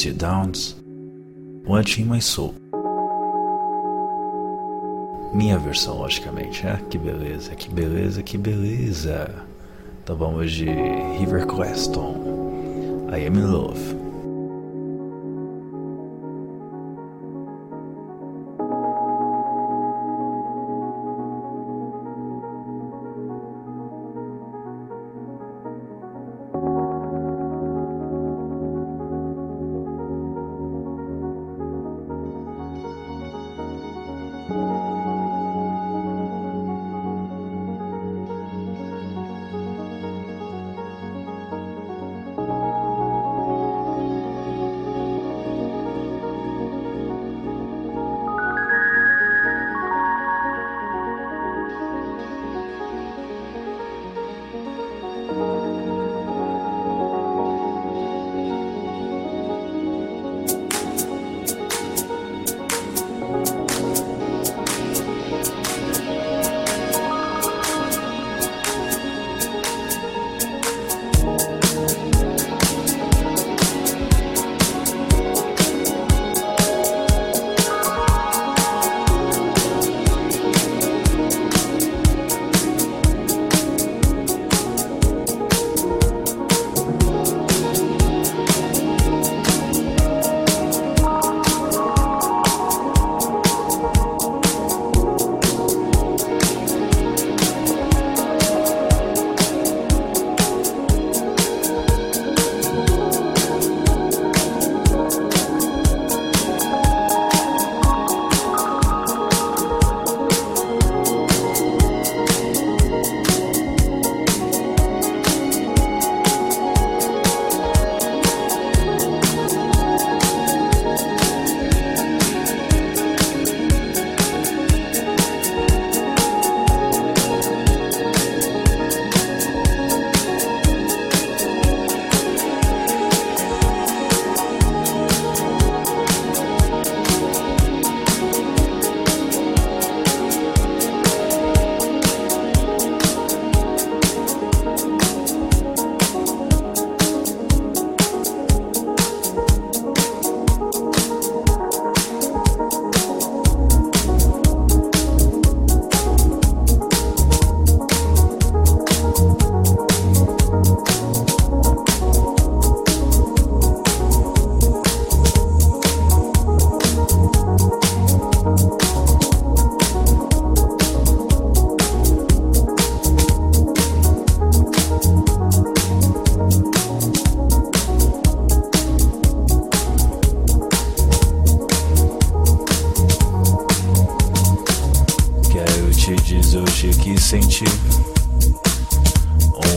[0.07, 0.75] Steve Downs
[1.65, 2.55] Wanting My Soul
[5.33, 6.79] Minha versão, logicamente, é?
[6.89, 9.29] Que beleza, que beleza, que beleza
[10.01, 10.65] Então vamos de
[11.19, 12.15] River Creston
[13.11, 14.06] I Am In Love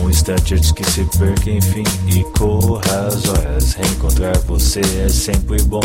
[0.03, 3.73] Um instante antes que se perca, enfim, e corra as horas.
[3.75, 5.81] Reencontrar você é sempre bom.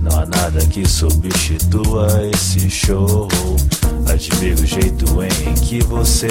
[0.00, 3.28] Não há nada que substitua esse show.
[4.10, 6.28] Admiro o jeito em que você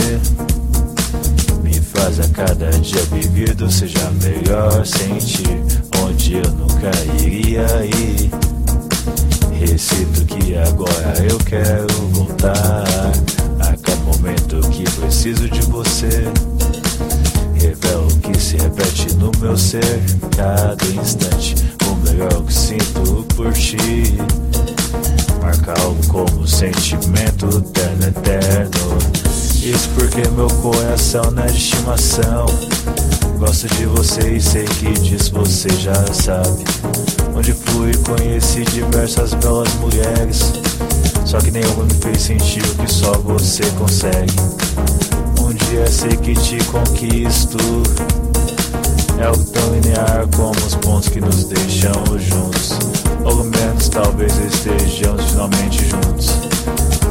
[1.64, 5.62] me faz a cada dia vivido seja melhor sentir
[6.04, 6.92] onde eu nunca
[7.22, 8.30] iria ir.
[9.60, 12.84] Recito que agora eu quero voltar
[15.14, 16.28] preciso de você.
[17.54, 20.02] Revelo que se repete no meu ser
[20.36, 21.56] cada instante.
[21.88, 24.18] O melhor que sinto por ti.
[25.40, 28.98] Marca algo como sentimento eterno, eterno.
[29.62, 32.48] Isso porque meu coração não é de estimação.
[33.38, 36.64] Gosto de você e sei que disso você já sabe.
[37.36, 40.54] Onde fui conheci diversas belas mulheres.
[41.24, 44.34] Só que nenhuma me fez sentir o que só você consegue.
[45.44, 47.58] Um dia sei que te conquisto.
[49.20, 52.80] É algo tão linear como os pontos que nos deixam juntos.
[53.26, 56.30] Ou menos talvez estejamos finalmente juntos.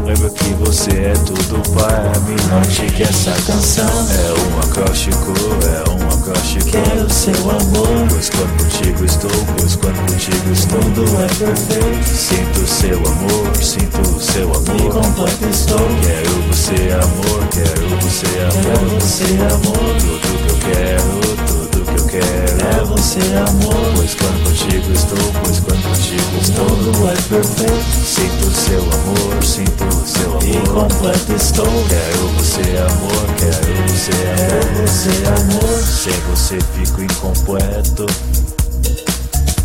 [0.06, 2.36] Lembra que você é tudo para mim.
[2.50, 5.32] Note que essa canção é um acróstico,
[5.62, 6.70] é um acróstico.
[6.70, 12.04] Quero seu amor, Pois quando contigo estou, pois quando contigo estou, tudo é perfeito.
[12.06, 14.92] Sinto seu amor, sinto seu amor.
[14.92, 15.78] completo estou.
[15.78, 19.00] Quero você, amor, quero você, Quero amor.
[19.00, 19.96] você, amor.
[20.00, 21.10] Tudo que eu quero,
[21.46, 22.51] tudo que eu quero.
[22.62, 23.92] É você, amor.
[23.96, 26.66] Pois quando contigo estou, pois quando contigo estou.
[26.66, 27.82] Tudo é perfeito.
[28.04, 30.88] Sinto seu amor, sinto seu E amor.
[30.88, 31.84] completo estou.
[31.88, 34.86] Quero você, amor, quero você, Quero amor.
[34.86, 35.82] você, amor.
[35.82, 38.06] Sem você fico incompleto.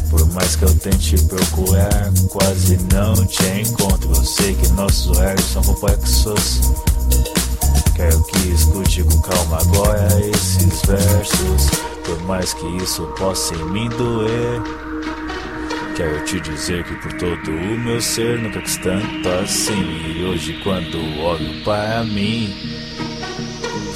[0.09, 4.09] Por mais que eu tente procurar, quase não te encontro.
[4.15, 6.61] Eu sei que nossos horários são complexos.
[7.95, 11.96] Quero que escute com calma agora esses versos.
[12.07, 14.61] Por mais que isso possa em mim doer.
[15.95, 20.15] Quero te dizer que por todo o meu ser nunca quis tanto assim.
[20.15, 22.55] E hoje, quando olho para mim,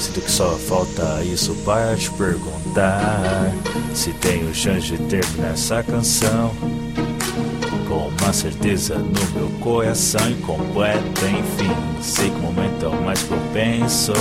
[0.02, 3.52] Sinto que só falta isso para te perguntar
[3.94, 6.52] Se tenho chance de terminar essa canção
[7.86, 13.22] Com uma certeza no meu coração incompleta Enfim, sei que o momento é o mais
[13.22, 14.12] propenso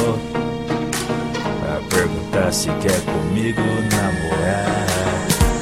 [1.92, 4.82] perguntar se quer comigo namorar.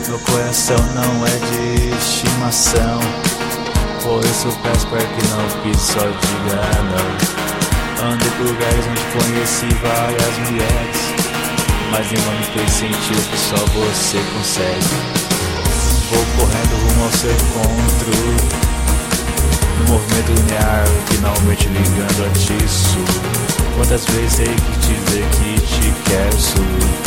[0.07, 2.99] Meu coração não é de estimação
[4.01, 9.67] Por isso peço para que não pise só diga não Andei por lugares onde conheci
[9.83, 10.97] várias mulheres
[11.91, 14.95] Mas nenhuma me fez sentir o que só você consegue.
[16.09, 18.13] Vou correndo rumo ao seu encontro
[19.77, 23.48] No movimento linear, finalmente ligando a tiço
[23.79, 26.99] Quantas vezes sei que te dizer que te quero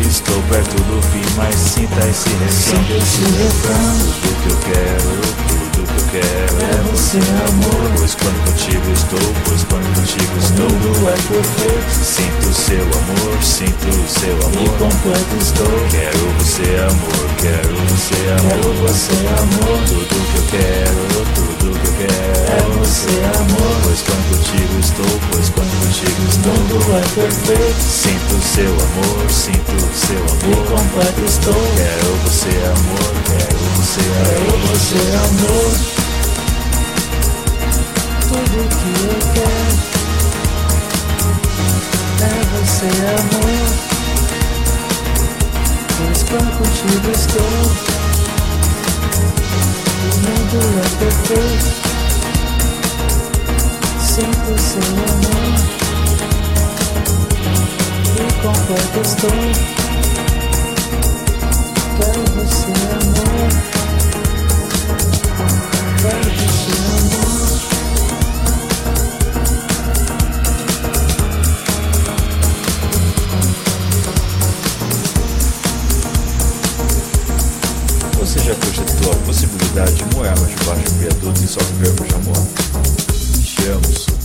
[0.00, 3.98] Estou perto do fim, mas sinta esse refrão Sinta esse refrão.
[4.02, 5.14] Tudo que eu quero,
[5.46, 7.86] tudo que eu quero É você, amor.
[7.96, 11.94] Pois quando contigo estou, pois quando contigo estou Tudo é perfeito.
[12.02, 15.70] Sinto seu amor, sinto seu E amor completo estou.
[15.88, 19.78] Quero você amor, quero você Quero amor você, amor.
[19.86, 20.98] Tudo que eu quero,
[21.36, 23.72] tudo que eu quero É você, amor.
[23.84, 25.61] Pois quando contigo estou, pois quando
[26.42, 27.80] Tudo é perfeito.
[27.80, 31.54] Sinto seu amor, sinto seu E amor completo estou.
[31.54, 35.72] Quero você amor, quero você Quero amor você, amor.
[38.28, 39.74] Tudo que eu quero
[42.22, 43.66] é você, amor.
[45.96, 47.62] Pois quando contigo estou,
[50.02, 51.70] o mundo é perfeito.
[54.00, 55.22] Sinto seu amor
[55.78, 55.81] e
[58.42, 59.30] completo estou.
[61.96, 63.50] Quero você, amor.
[66.02, 67.22] Quero você, amor.
[78.18, 82.12] Você já cogitou a possibilidade de morar mais debaixo do viaduto e só viver por
[82.16, 82.46] amor?
[83.44, 84.21] Te amo,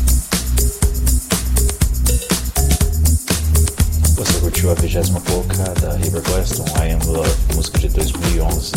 [4.81, 8.73] vigésima colocada, River Glaston, I Am Love, música de 2011.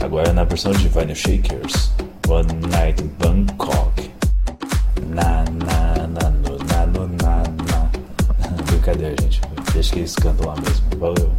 [0.01, 1.93] Agora na versão de Vinyl Shakers,
[2.29, 4.11] One Night in Bangkok.
[5.09, 7.91] Na na na no, na no, na na.
[8.67, 9.41] Brincadeira, gente.
[9.73, 10.85] Deixa que eles cantam lá mesmo.
[10.99, 11.33] Valeu.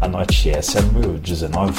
[0.00, 1.72] Anote, essa é a número 19.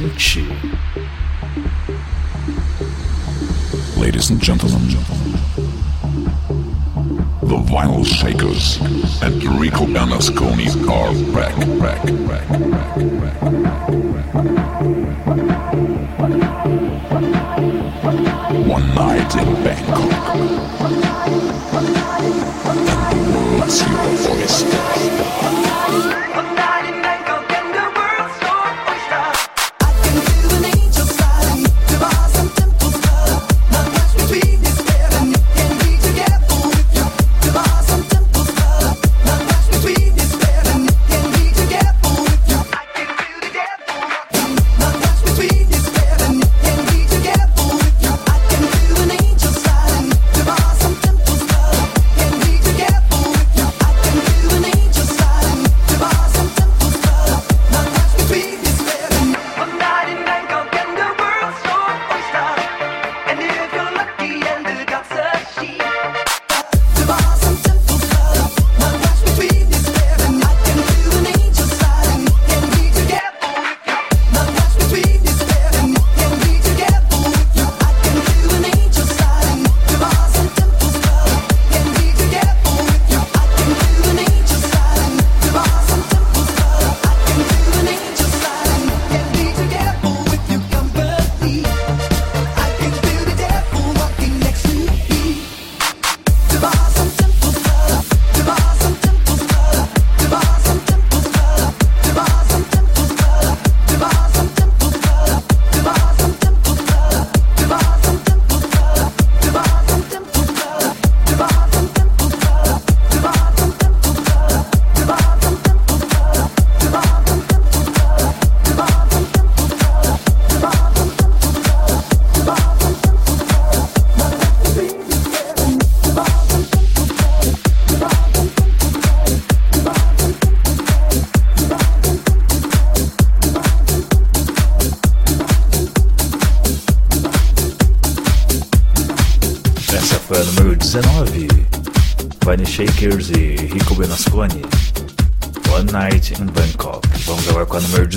[0.00, 0.48] 20.
[4.00, 4.88] Ladies and gentlemen,
[7.42, 8.80] the Vinyl Shakers
[9.20, 14.30] and Rico Anasconi are back, back, back, back, back, back.
[18.66, 20.34] One night in Bangkok,
[22.64, 24.08] and the world's your
[24.40, 25.69] oyster.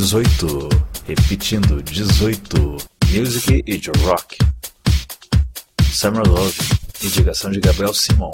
[0.03, 0.69] 18.
[1.07, 2.75] Repetindo, 18.
[3.15, 4.37] Music e Rock.
[5.93, 6.53] Summer Love.
[7.01, 8.31] Indicação de Gabriel Simon.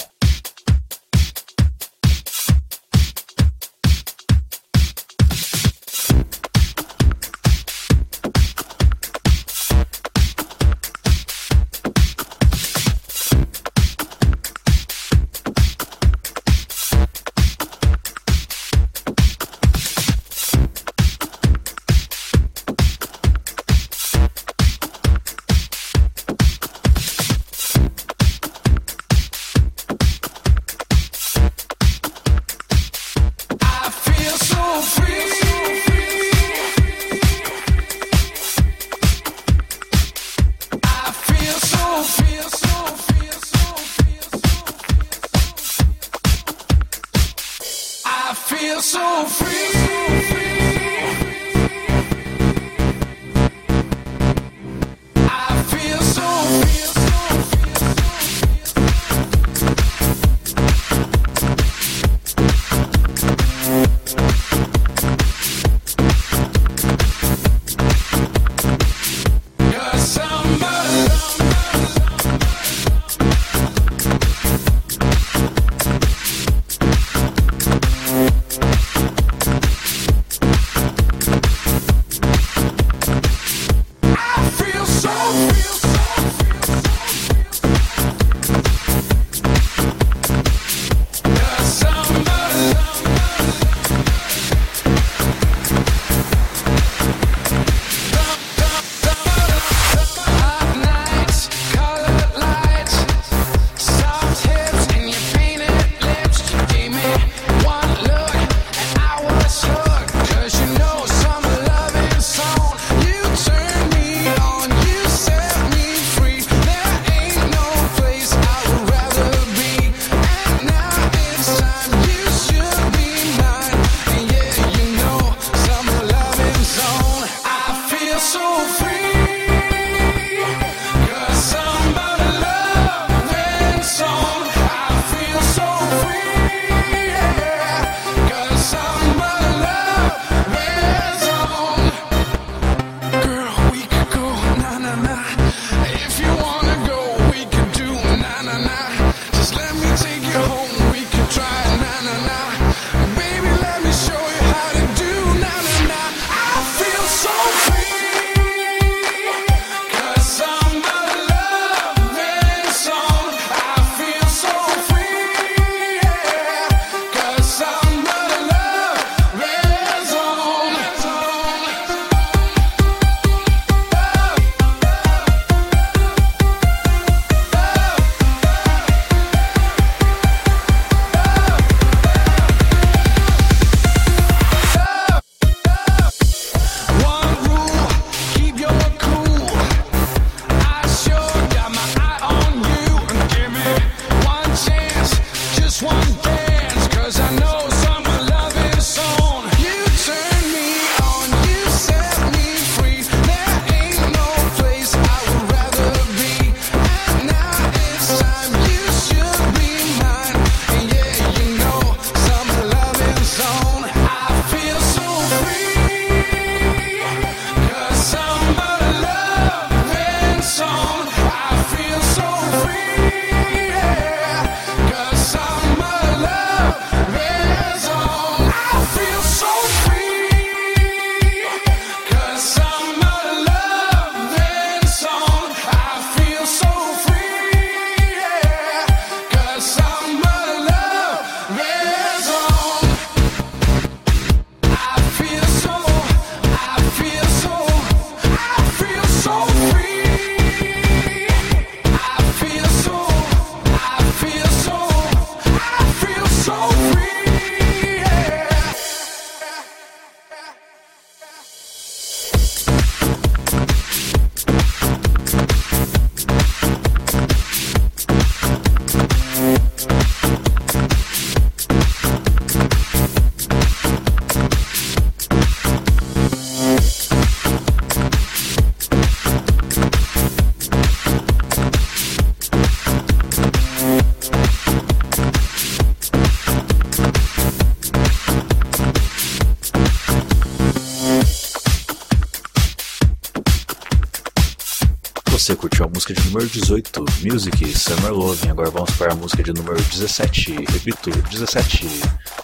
[295.49, 298.49] Você curtiu a música de número 18, Music Summer Loving.
[298.49, 301.89] Agora vamos para a música de número 17, repito, 17,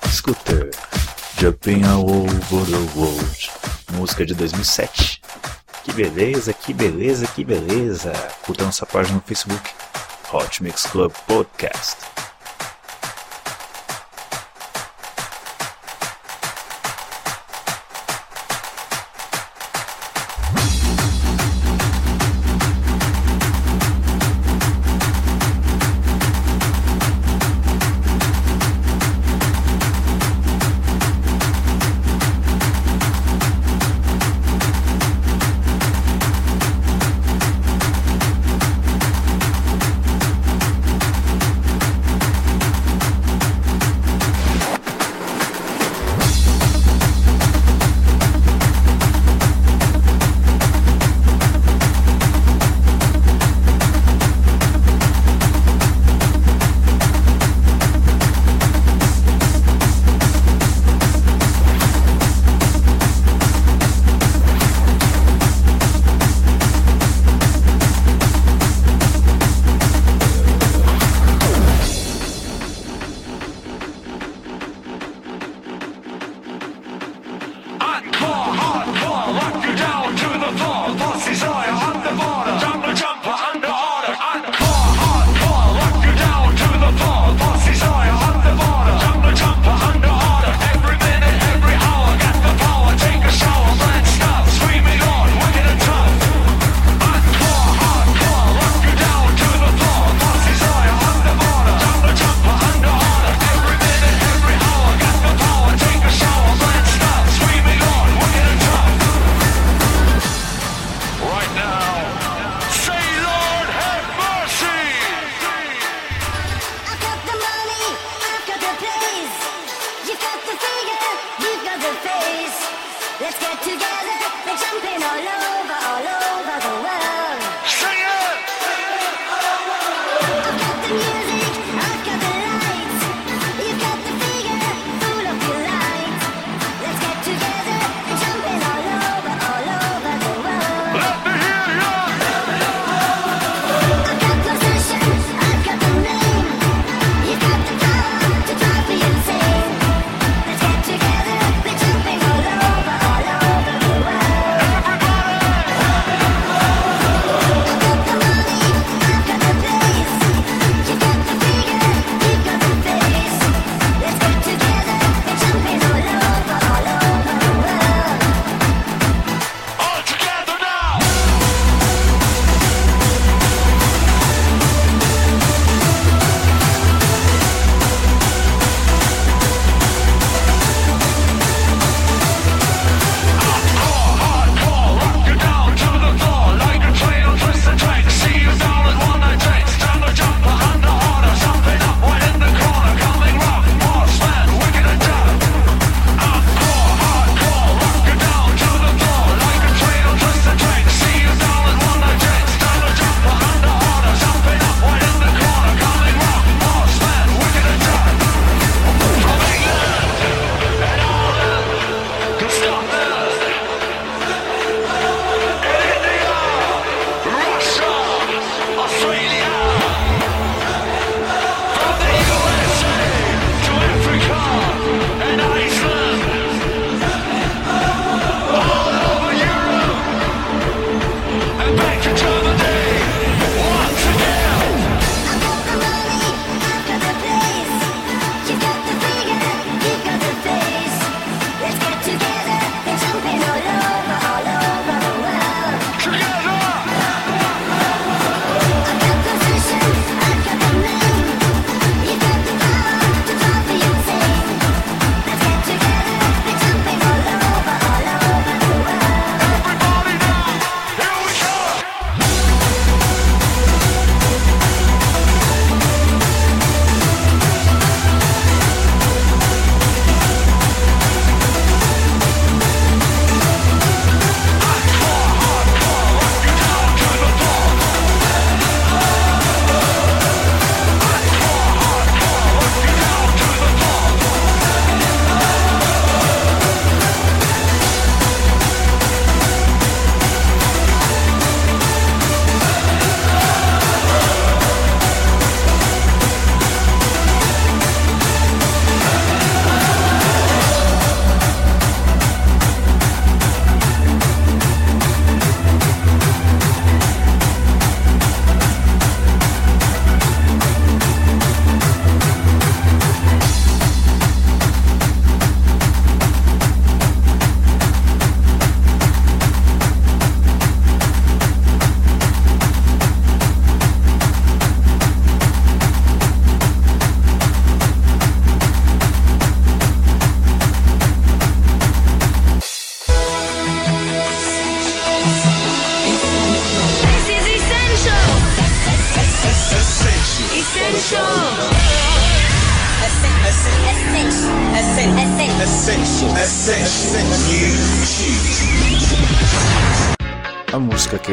[0.09, 0.71] Scooter,
[1.39, 3.49] Jumping All Over the World.
[3.93, 5.21] Música de 2007.
[5.83, 8.11] Que beleza, que beleza, que beleza.
[8.43, 9.61] Curtam nossa página no Facebook,
[10.31, 12.14] Hot Mix Club Podcast.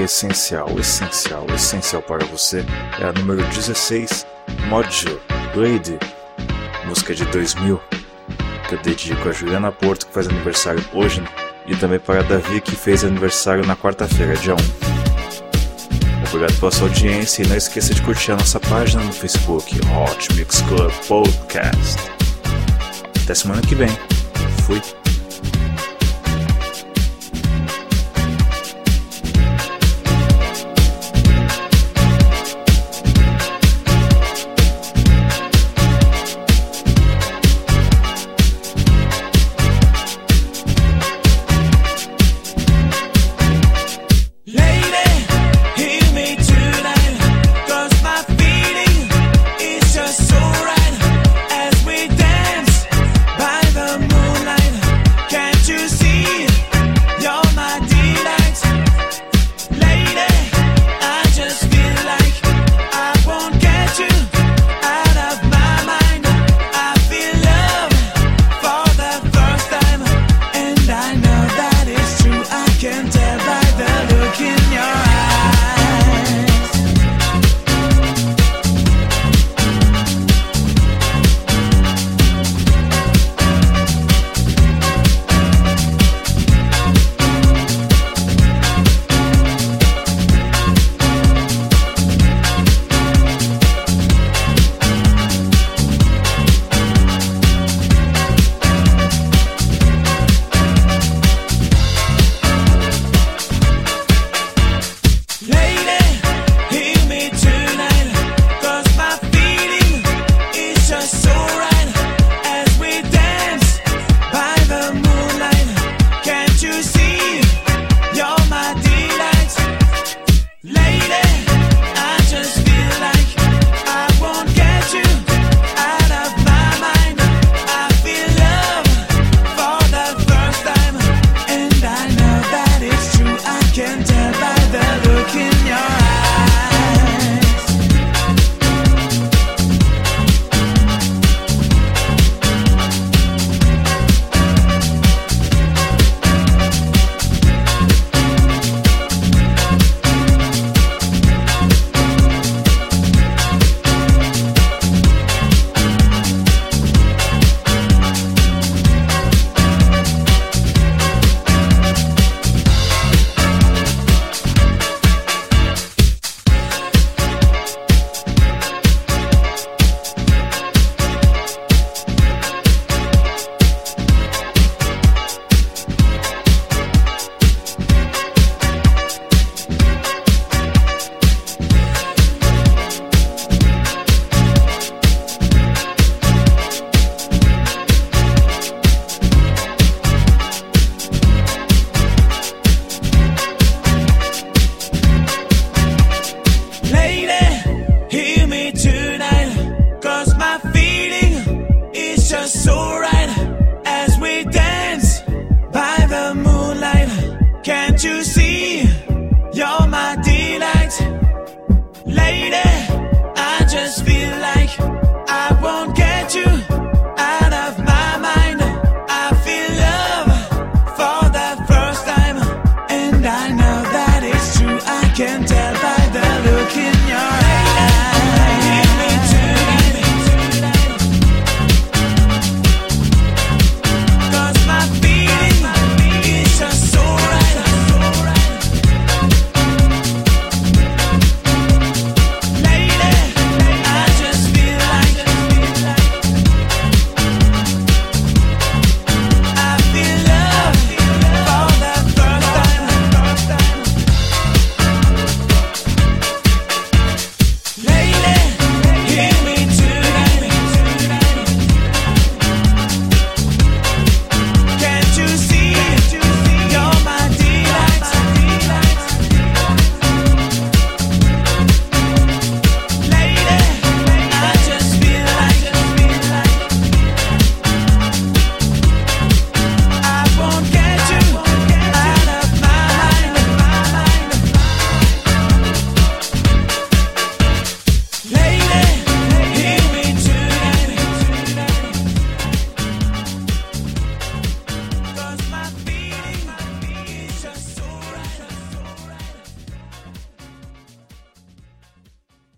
[0.02, 2.64] essencial, essencial, essencial para você
[3.00, 4.26] é a número 16,
[4.68, 5.20] Modjo,
[5.54, 5.98] Blade,
[6.86, 7.80] música de 2000,
[8.68, 11.22] que eu dedico a Juliana Porto, que faz aniversário hoje,
[11.66, 14.56] e também para Davi, que fez aniversário na quarta-feira, dia 1.
[16.28, 20.34] Obrigado pela sua audiência e não esqueça de curtir a nossa página no Facebook, Hot
[20.34, 22.00] Mix Club Podcast.
[23.22, 23.90] Até semana que vem.
[24.64, 24.80] Fui.